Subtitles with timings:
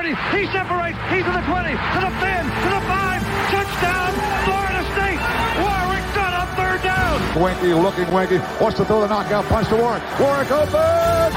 [0.00, 0.96] He separates.
[1.12, 3.20] He's to the 20, to the 10, to the 5.
[3.52, 4.10] Touchdown,
[4.48, 5.20] Florida State.
[5.60, 7.20] Warrick got up third down.
[7.36, 8.40] Weinke looking Weinke.
[8.62, 10.02] Wants to throw the knockout punch to Warrick.
[10.18, 10.72] Warrick open.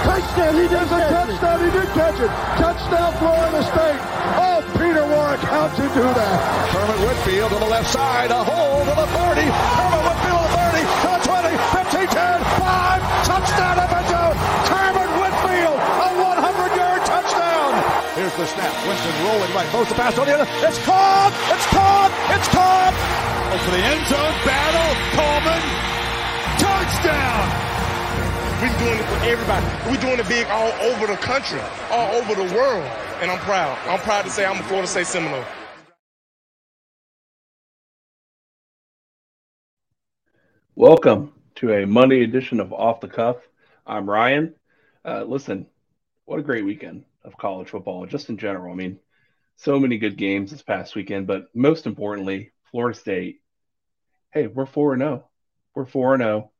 [0.07, 0.55] Touchdown.
[0.55, 1.59] He does a touchdown.
[1.59, 2.31] He did catch it.
[2.55, 3.99] Touchdown, Florida State.
[4.39, 5.41] Oh, Peter Warrick.
[5.43, 6.71] How'd you do that?
[6.71, 8.31] Herman Whitfield on the left side.
[8.31, 9.41] A hole to the 30.
[9.43, 10.32] Herman Whitfield
[19.33, 19.69] Winston rolling right.
[19.69, 20.47] Throws the pass on the other.
[20.67, 21.33] It's caught.
[21.49, 22.11] It's caught.
[22.35, 22.93] It's caught.
[23.63, 24.91] For the end zone battle.
[25.13, 25.61] Coleman.
[26.59, 27.45] Touchdown.
[28.61, 29.65] We're doing it for everybody.
[29.89, 31.59] We're doing it big all over the country,
[31.91, 32.83] all over the world.
[33.21, 33.77] And I'm proud.
[33.87, 35.43] I'm proud to say I'm a Florida State Seminole.
[40.75, 43.37] Welcome to a Monday edition of Off the Cuff.
[43.85, 44.55] I'm Ryan.
[45.05, 45.67] Uh, listen,
[46.25, 48.71] what a great weekend of college football, just in general.
[48.71, 48.99] I mean,
[49.55, 53.41] so many good games this past weekend, but most importantly, Florida State.
[54.31, 55.29] Hey, we're 4 0.
[55.75, 56.51] We're 4 0.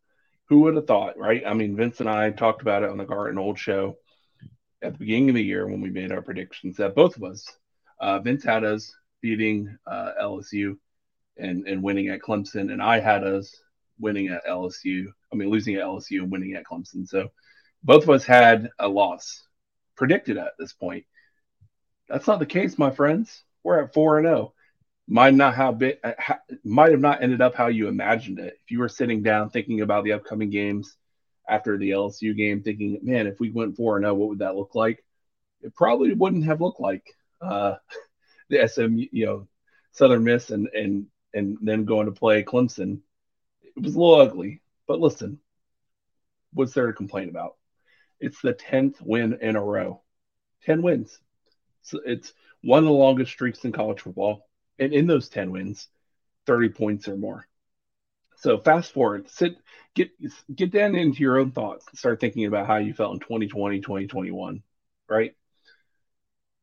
[0.49, 1.43] Who would have thought, right?
[1.45, 3.97] I mean, Vince and I talked about it on the Garden Old show
[4.83, 7.47] at the beginning of the year when we made our predictions that both of us,
[7.99, 10.77] uh, Vince had us beating uh, LSU
[11.37, 13.55] and, and winning at Clemson, and I had us
[13.99, 15.05] winning at LSU.
[15.31, 17.07] I mean, losing at LSU and winning at Clemson.
[17.07, 17.29] So
[17.83, 19.47] both of us had a loss
[19.95, 21.05] predicted at this point.
[22.07, 23.43] That's not the case, my friends.
[23.63, 24.37] We're at four and zero.
[24.37, 24.53] Oh.
[25.07, 25.95] Might not have been,
[26.63, 28.57] might have not ended up how you imagined it.
[28.63, 30.95] If you were sitting down thinking about the upcoming games
[31.47, 34.55] after the LSU game, thinking, man, if we went four and zero, what would that
[34.55, 35.03] look like?
[35.61, 37.05] It probably wouldn't have looked like
[37.41, 37.75] uh,
[38.49, 39.47] the SM, you know,
[39.91, 43.01] Southern Miss, and and and then going to play Clemson.
[43.75, 45.39] It was a little ugly, but listen,
[46.53, 47.55] what's there to complain about?
[48.19, 50.01] It's the 10th win in a row.
[50.65, 51.19] 10 wins.
[51.83, 54.47] So it's one of the longest streaks in college football.
[54.79, 55.87] And in those 10 wins,
[56.47, 57.47] 30 points or more.
[58.37, 59.55] So fast forward, sit,
[59.93, 60.09] get
[60.53, 61.85] get down into your own thoughts.
[61.89, 64.63] and Start thinking about how you felt in 2020, 2021,
[65.07, 65.33] right?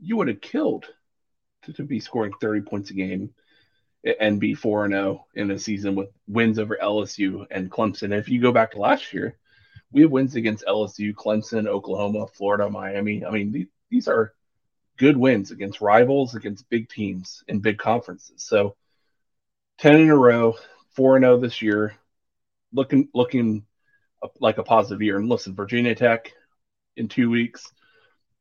[0.01, 0.87] You would have killed
[1.63, 3.31] to, to be scoring 30 points a game
[4.19, 8.13] and be 4 0 in a season with wins over LSU and Clemson.
[8.13, 9.39] If you go back to last year,
[9.93, 13.25] we have wins against LSU, Clemson, Oklahoma, Florida, Miami.
[13.25, 14.35] I mean, these are
[15.01, 18.43] good wins against rivals, against big teams in big conferences.
[18.43, 18.77] So
[19.79, 20.57] 10 in a row,
[20.95, 21.95] 4 and 0 this year,
[22.71, 23.65] looking looking
[24.39, 25.17] like a positive year.
[25.17, 26.31] And listen, Virginia Tech
[26.99, 27.73] in two weeks,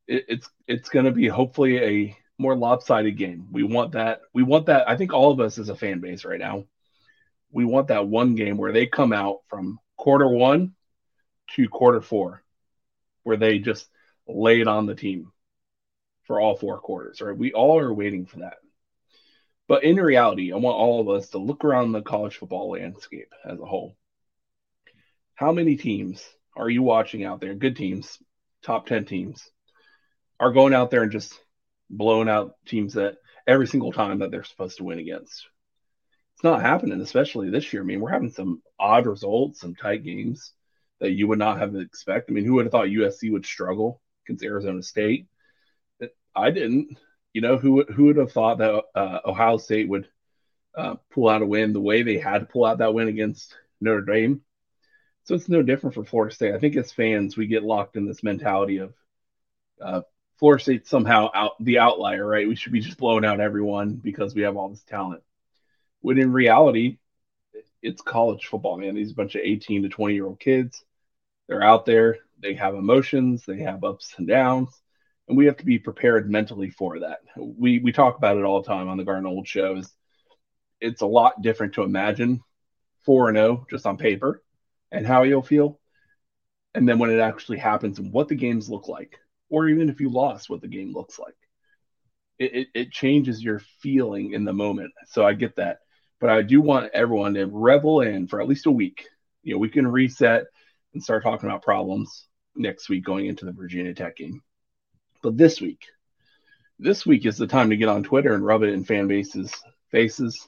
[0.06, 3.48] it, it's it's going to be hopefully a more lopsided game.
[3.52, 4.20] We want that.
[4.34, 4.90] We want that.
[4.90, 6.66] I think all of us as a fan base right now,
[7.54, 10.74] we want that one game where they come out from quarter one
[11.56, 12.44] to quarter four,
[13.24, 13.88] where they just
[14.28, 15.32] lay it on the team
[16.30, 17.22] for all four quarters.
[17.22, 17.36] Right?
[17.36, 18.58] We all are waiting for that.
[19.68, 23.34] But in reality, I want all of us to look around the college football landscape
[23.44, 23.98] as a whole.
[25.34, 26.24] How many teams
[26.56, 27.56] are you watching out there?
[27.56, 28.20] Good teams,
[28.62, 29.50] top 10 teams,
[30.40, 31.34] are going out there and just
[31.90, 35.48] blowing out teams that every single time that they're supposed to win against.
[36.36, 37.82] It's not happening, especially this year.
[37.82, 40.54] I mean, we're having some odd results, some tight games
[41.00, 42.32] that you would not have expected.
[42.32, 45.26] I mean, who would have thought USC would struggle against Arizona State?
[46.36, 46.98] I didn't.
[47.34, 50.08] You know, who who would have thought that uh, Ohio State would
[50.76, 53.56] uh, pull out a win the way they had to pull out that win against
[53.80, 54.42] Notre Dame?
[55.24, 56.56] So it's no different for Florida State.
[56.56, 58.94] I think as fans, we get locked in this mentality of
[59.80, 60.02] uh,
[60.40, 62.48] Florida State somehow out the outlier, right?
[62.48, 65.22] We should be just blowing out everyone because we have all this talent.
[66.02, 66.98] When in reality,
[67.82, 68.96] it's college football, man.
[68.96, 70.84] These bunch of 18 to 20 year old kids
[71.50, 74.70] they're out there, they have emotions, they have ups and downs,
[75.30, 77.20] and we have to be prepared mentally for that.
[77.38, 79.88] We we talk about it all the time on the Garden Old shows.
[80.82, 82.42] It's a lot different to imagine
[83.06, 84.44] 4 and 0 just on paper
[84.92, 85.80] and how you'll feel.
[86.74, 89.20] And then when it actually happens and what the games look like,
[89.50, 91.36] or even if you lost, what the game looks like.
[92.40, 94.94] It, it, it changes your feeling in the moment.
[95.08, 95.80] So I get that.
[96.20, 99.08] But I do want everyone to revel in for at least a week.
[99.44, 100.46] You know, we can reset
[100.94, 104.42] and start talking about problems next week going into the Virginia Tech game.
[105.22, 105.86] But this week,
[106.78, 109.54] this week is the time to get on Twitter and rub it in fan bases
[109.92, 110.48] faces.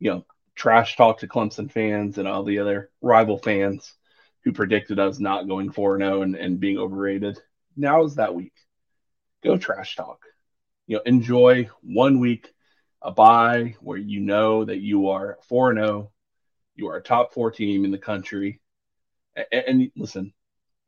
[0.00, 3.94] You know, trash talk to Clemson fans and all the other rival fans
[4.44, 7.38] who predicted us not going 4 0 and, and being overrated.
[7.76, 8.54] Now is that week.
[9.42, 10.22] Go trash talk.
[10.86, 12.52] You know, enjoy one week,
[13.02, 16.10] a bye where you know that you are 4 0,
[16.74, 18.60] you are a top four team in the country,
[19.36, 20.32] and, and, listen,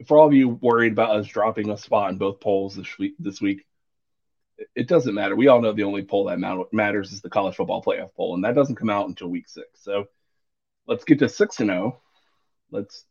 [0.06, 3.14] for all of you worried about us dropping a spot in both polls this week,
[3.19, 3.64] this week,
[4.75, 5.37] it doesn't matter.
[5.37, 8.44] We all know the only poll that matters is the college football playoff poll, and
[8.44, 9.67] that doesn't come out until week six.
[9.82, 10.06] So
[10.87, 11.97] let's get to six and zero.
[11.97, 12.02] Oh.
[12.70, 13.05] Let's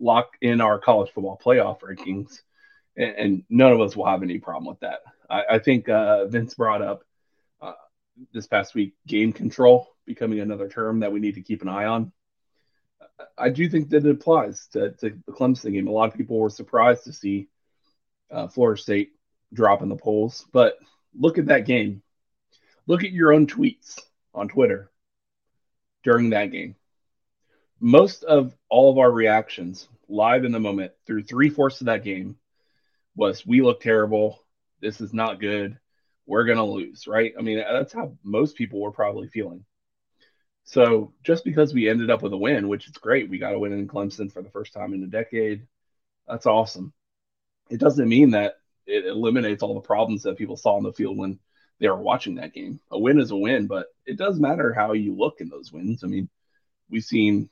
[0.00, 2.40] lock in our college football playoff rankings,
[2.96, 5.00] and, and none of us will have any problem with that.
[5.30, 7.04] I, I think uh, Vince brought up
[7.60, 7.72] uh,
[8.32, 11.84] this past week game control becoming another term that we need to keep an eye
[11.84, 12.12] on.
[13.36, 15.88] I do think that it applies to, to the Clemson game.
[15.88, 17.48] A lot of people were surprised to see
[18.30, 19.12] uh, Florida State
[19.52, 20.76] drop in the polls, but
[21.14, 22.02] look at that game.
[22.86, 24.00] Look at your own tweets
[24.34, 24.90] on Twitter
[26.04, 26.76] during that game.
[27.80, 32.04] Most of all of our reactions live in the moment through three fourths of that
[32.04, 32.36] game
[33.14, 34.40] was we look terrible.
[34.80, 35.78] This is not good.
[36.26, 37.32] We're going to lose, right?
[37.38, 39.64] I mean, that's how most people were probably feeling.
[40.68, 43.58] So just because we ended up with a win, which is great, we got a
[43.58, 45.66] win in Clemson for the first time in a decade.
[46.26, 46.92] That's awesome.
[47.70, 48.56] It doesn't mean that
[48.86, 51.38] it eliminates all the problems that people saw on the field when
[51.80, 52.80] they were watching that game.
[52.90, 56.04] A win is a win, but it does matter how you look in those wins.
[56.04, 56.28] I mean,
[56.90, 57.48] we've seen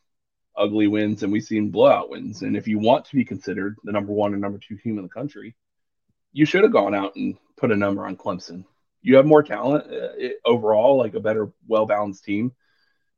[0.54, 2.42] ugly wins and we've seen blowout wins.
[2.42, 5.04] And if you want to be considered the number one and number two team in
[5.04, 5.56] the country,
[6.34, 8.66] you should have gone out and put a number on Clemson.
[9.00, 12.52] You have more talent uh, overall, like a better, well balanced team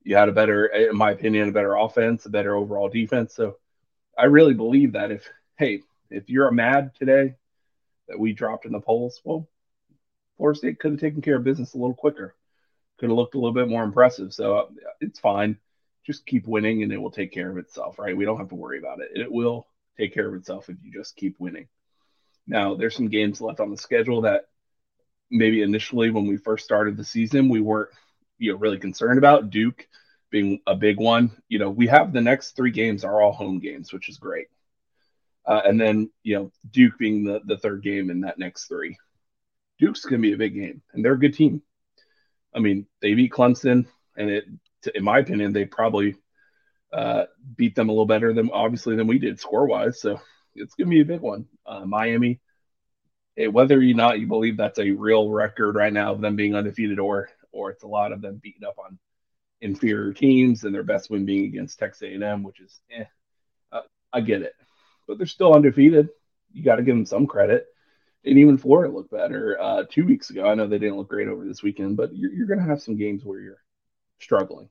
[0.02, 3.34] you had a better, in my opinion, a better offense, a better overall defense.
[3.34, 3.56] So
[4.16, 5.28] I really believe that if,
[5.58, 7.34] hey, if you're a mad today
[8.08, 9.48] that we dropped in the polls, well,
[10.36, 12.34] Florida State could have taken care of business a little quicker,
[12.98, 14.32] could have looked a little bit more impressive.
[14.32, 14.66] So uh,
[15.00, 15.58] it's fine.
[16.06, 18.16] Just keep winning and it will take care of itself, right?
[18.16, 19.10] We don't have to worry about it.
[19.14, 19.66] It will
[19.98, 21.68] take care of itself if you just keep winning.
[22.46, 24.46] Now, there's some games left on the schedule that
[25.30, 27.90] maybe initially when we first started the season, we weren't
[28.38, 29.50] you know really concerned about.
[29.50, 29.86] Duke
[30.30, 31.30] being a big one.
[31.48, 34.48] You know, we have the next three games are all home games, which is great.
[35.46, 38.98] Uh, and then you know Duke being the the third game in that next three.
[39.78, 41.62] Duke's gonna be a big game, and they're a good team.
[42.54, 43.86] I mean, they beat Clemson,
[44.16, 44.44] and it,
[44.94, 46.16] in my opinion, they probably
[46.92, 47.24] uh,
[47.56, 50.00] beat them a little better than obviously than we did score wise.
[50.00, 50.20] So
[50.54, 51.46] it's gonna be a big one.
[51.64, 52.40] Uh, Miami,
[53.36, 56.56] hey, whether or not you believe that's a real record right now of them being
[56.56, 58.98] undefeated or or it's a lot of them beating up on
[59.60, 63.04] inferior teams and their best win being against Texas A&M, which is, eh,
[63.72, 63.80] uh,
[64.12, 64.54] I get it,
[65.06, 66.10] but they're still undefeated.
[66.52, 67.66] You got to give them some credit.
[68.24, 70.48] And even Florida looked better uh, two weeks ago.
[70.48, 72.82] I know they didn't look great over this weekend, but you're, you're going to have
[72.82, 73.62] some games where you're
[74.18, 74.68] struggling.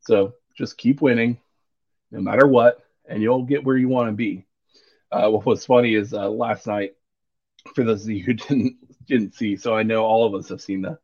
[0.00, 1.38] So just keep winning,
[2.10, 4.46] no matter what, and you'll get where you want to be.
[5.10, 6.94] Uh, what was funny is uh, last night,
[7.74, 10.60] for those of you who didn't didn't see, so I know all of us have
[10.60, 10.98] seen the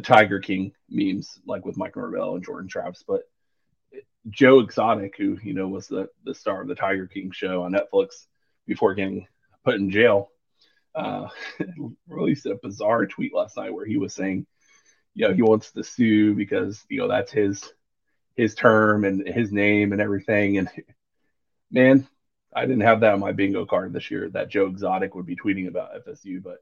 [0.00, 3.22] the Tiger King memes, like with Mike Norvell and Jordan Travis, but
[4.30, 7.72] Joe Exotic, who you know was the the star of the Tiger King show on
[7.72, 8.26] Netflix
[8.66, 9.26] before getting
[9.62, 10.30] put in jail,
[10.94, 11.28] uh,
[12.08, 14.46] released a bizarre tweet last night where he was saying,
[15.14, 17.70] you know, he wants to sue because you know that's his
[18.36, 20.56] his term and his name and everything.
[20.56, 20.70] And
[21.70, 22.08] man,
[22.54, 25.36] I didn't have that on my bingo card this year that Joe Exotic would be
[25.36, 26.58] tweeting about FSU, but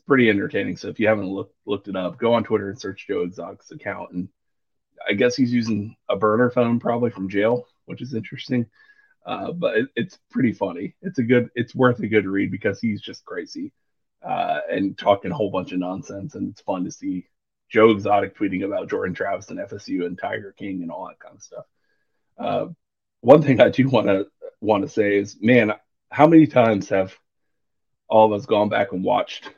[0.00, 0.76] pretty entertaining.
[0.76, 3.70] So if you haven't looked looked it up, go on Twitter and search Joe Exotic's
[3.70, 4.12] account.
[4.12, 4.28] And
[5.08, 8.66] I guess he's using a burner phone probably from jail, which is interesting.
[9.24, 10.94] Uh, but it, it's pretty funny.
[11.02, 11.50] It's a good.
[11.54, 13.72] It's worth a good read because he's just crazy
[14.22, 16.34] uh, and talking a whole bunch of nonsense.
[16.34, 17.26] And it's fun to see
[17.68, 21.36] Joe Exotic tweeting about Jordan Travis and FSU and Tiger King and all that kind
[21.36, 21.64] of stuff.
[22.38, 22.66] Uh,
[23.20, 24.26] one thing I do want to
[24.60, 25.72] want to say is, man,
[26.10, 27.18] how many times have
[28.08, 29.50] all of us gone back and watched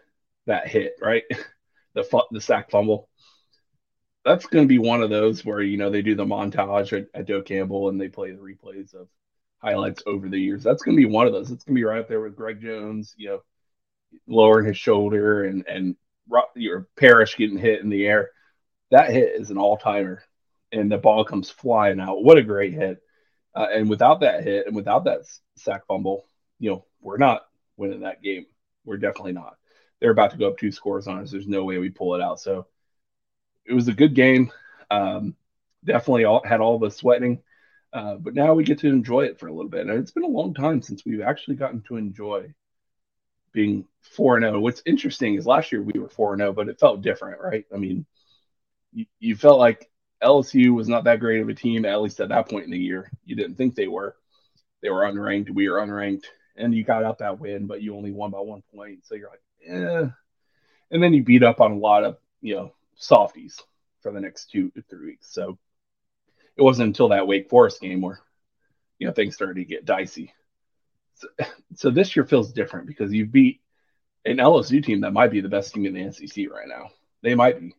[0.49, 1.23] that hit, right?
[1.95, 3.09] the the sack fumble.
[4.25, 7.07] That's going to be one of those where you know they do the montage at,
[7.15, 9.09] at Doak Campbell and they play the replays of
[9.59, 10.63] highlights over the years.
[10.63, 11.51] That's going to be one of those.
[11.51, 13.41] It's going to be right up there with Greg Jones, you know,
[14.27, 15.97] lowering his shoulder and and
[16.55, 18.31] your Parrish getting hit in the air.
[18.91, 20.23] That hit is an all timer,
[20.73, 22.23] and the ball comes flying out.
[22.23, 22.99] What a great hit!
[23.55, 25.21] Uh, and without that hit and without that
[25.57, 26.25] sack fumble,
[26.59, 27.43] you know, we're not
[27.77, 28.47] winning that game.
[28.85, 29.58] We're definitely not
[30.01, 31.31] they're about to go up two scores on us.
[31.31, 32.41] There's no way we pull it out.
[32.41, 32.67] So
[33.65, 34.53] it was a good game.
[34.91, 35.35] Um,
[35.85, 37.43] definitely all, had all the sweating,
[37.93, 39.87] uh, but now we get to enjoy it for a little bit.
[39.87, 42.53] And it's been a long time since we've actually gotten to enjoy
[43.53, 44.61] being 4 0.
[44.61, 47.65] What's interesting is last year we were 4 0, but it felt different, right?
[47.73, 48.07] I mean,
[48.93, 49.91] you, you felt like
[50.23, 52.79] LSU was not that great of a team, at least at that point in the
[52.79, 53.11] year.
[53.25, 54.17] You didn't think they were.
[54.83, 55.51] They were unranked.
[55.51, 56.25] We were unranked.
[56.57, 59.07] And you got out that win, but you only won by one point.
[59.07, 60.07] So you're like, eh.
[60.91, 63.61] And then you beat up on a lot of, you know, softies
[64.01, 65.33] for the next two to three weeks.
[65.33, 65.59] So
[66.57, 68.21] it wasn't until that Wake Forest game where,
[68.99, 70.33] you know, things started to get dicey.
[71.15, 71.29] So,
[71.75, 73.61] so this year feels different because you beat
[74.25, 76.91] an LSU team that might be the best team in the SEC right now.
[77.23, 77.75] They might be.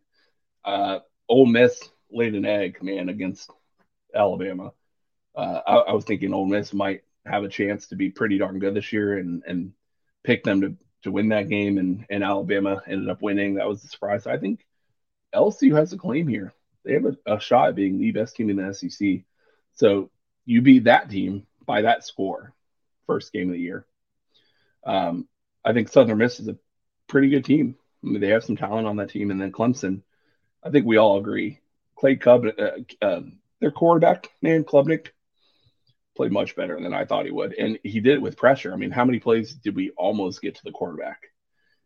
[0.63, 1.81] Uh, Ole Miss
[2.11, 3.51] laid an egg, man, against
[4.13, 4.73] Alabama.
[5.35, 8.59] Uh, I, I, was thinking Ole Miss might have a chance to be pretty darn
[8.59, 9.73] good this year and and
[10.23, 13.55] pick them to to win that game, and and Alabama ended up winning.
[13.55, 14.27] That was a surprise.
[14.27, 14.65] I think
[15.33, 16.53] LSU has a claim here.
[16.83, 19.21] They have a, a shot at being the best team in the SEC.
[19.73, 20.09] So
[20.45, 22.53] you beat that team by that score,
[23.05, 23.85] first game of the year.
[24.83, 25.27] Um,
[25.63, 26.57] I think Southern Miss is a
[27.07, 27.75] pretty good team.
[28.03, 30.01] I mean, they have some talent on that team, and then Clemson.
[30.63, 31.59] I think we all agree.
[31.95, 33.21] Clay Cub, uh, uh,
[33.59, 35.09] their quarterback, man, Klubnik,
[36.19, 38.73] played much better than I thought he would, and he did it with pressure.
[38.73, 41.21] I mean, how many plays did we almost get to the quarterback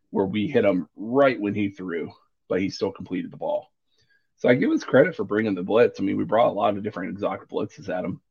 [0.09, 2.11] where we hit him right when he threw,
[2.49, 3.71] but he still completed the ball?
[4.37, 5.99] So I give us credit for bringing the blitz.
[5.99, 8.21] I mean, we brought a lot of different exotic blitzes at him,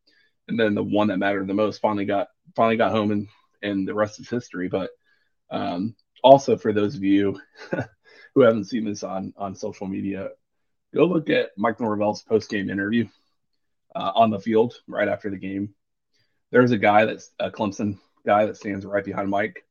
[0.49, 3.29] and then the one that mattered the most finally got finally got home, and
[3.63, 4.67] and the rest is history.
[4.67, 4.91] But
[5.53, 5.95] um,
[6.25, 7.41] also for those of you
[8.35, 10.31] who haven't seen this on on social media,
[10.93, 13.07] go look at Mike Norvell's post game interview
[13.95, 15.73] uh, on the field right after the game.
[16.53, 19.65] There's a guy that's a Clemson guy that stands right behind Mike,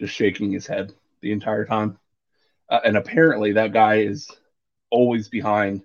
[0.00, 1.98] just shaking his head the entire time.
[2.68, 4.28] Uh, and apparently, that guy is
[4.90, 5.82] always behind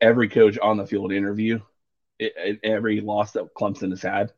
[0.00, 1.60] every coach on the field interview,
[2.18, 4.32] it, it, every loss that Clemson has had.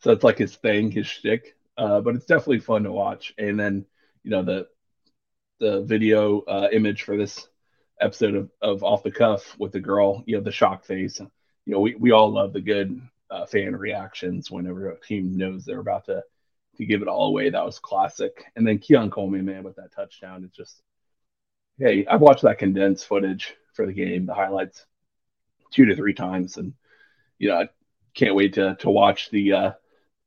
[0.00, 1.56] So it's like his thing, his shtick.
[1.76, 3.34] Uh, but it's definitely fun to watch.
[3.38, 3.86] And then,
[4.24, 4.68] you know, the
[5.60, 7.46] the video uh, image for this
[8.00, 11.20] episode of, of Off the Cuff with the girl, you know, the shock face.
[11.20, 13.00] You know, we, we all love the good
[13.34, 16.22] uh, fan reactions whenever a team knows they're about to
[16.76, 17.50] to give it all away.
[17.50, 18.44] That was classic.
[18.56, 20.82] And then Keon Coleman, man, with that touchdown, it's just
[21.78, 24.86] hey, I've watched that condensed footage for the game, the highlights,
[25.72, 26.74] two to three times, and
[27.38, 27.68] you know, I
[28.14, 29.72] can't wait to to watch the uh,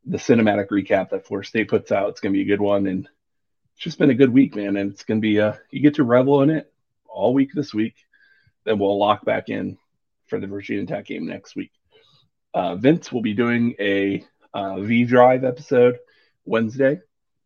[0.05, 2.09] the cinematic recap that Florida State puts out.
[2.09, 3.07] It's gonna be a good one, and
[3.73, 4.75] it's just been a good week, man.
[4.75, 6.71] And it's gonna be uh, you get to revel in it
[7.07, 7.95] all week this week.
[8.65, 9.77] Then we'll lock back in
[10.27, 11.71] for the Virginia Tech game next week.
[12.57, 15.99] Uh, Vince will be doing a uh, V Drive episode
[16.43, 16.99] Wednesday,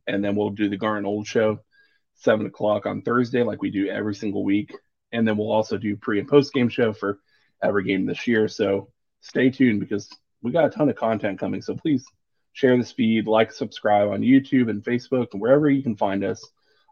[0.07, 1.59] and then we'll do the Garn Old show
[2.15, 4.73] seven o'clock on Thursday, like we do every single week.
[5.11, 7.19] And then we'll also do pre and post game show for
[7.61, 8.47] every game this year.
[8.47, 8.87] So
[9.19, 10.09] stay tuned because
[10.41, 11.61] we got a ton of content coming.
[11.61, 12.05] So please
[12.53, 16.41] share this feed, like, subscribe on YouTube and Facebook and wherever you can find us.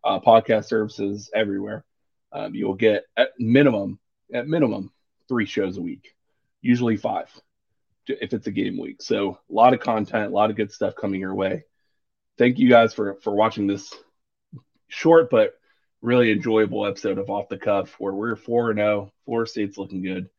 [0.04, 1.86] Uh, podcast services everywhere.
[2.34, 3.98] Um, you will get at minimum,
[4.34, 4.92] at minimum,
[5.30, 6.16] three shows a week,
[6.62, 7.30] usually five
[8.08, 9.02] if it's a game week.
[9.02, 11.64] So a lot of content, a lot of good stuff coming your way.
[12.38, 13.94] Thank you guys for for watching this
[14.88, 15.54] short but
[16.02, 19.12] really enjoyable episode of Off the Cuff where we're 4 0.
[19.26, 20.30] Florida State's looking good.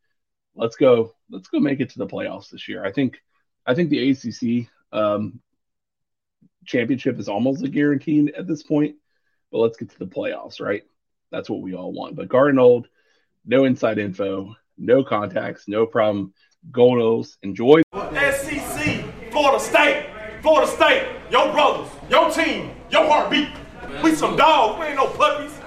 [0.55, 1.13] Let's go.
[1.29, 2.83] Let's go make it to the playoffs this year.
[2.83, 3.21] I think
[3.65, 5.39] I think the ACC um,
[6.65, 8.95] championship is almost a guarantee at this point,
[9.51, 10.83] but let's get to the playoffs, right?
[11.31, 12.15] That's what we all want.
[12.15, 12.87] But Garden Old,
[13.45, 16.33] no inside info, no contacts, no problem.
[16.69, 17.81] Goldos, enjoy.
[17.93, 20.05] SEC, Florida State,
[20.41, 23.49] Florida State, your brothers, your team, your heartbeat.
[24.03, 24.79] We some dogs.
[24.79, 25.60] We ain't no puppies.